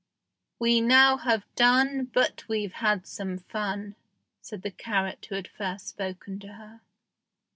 [0.57, 3.95] "We now have done, But we've had some fun,"
[4.41, 6.81] said the carrot who had first spoken to her.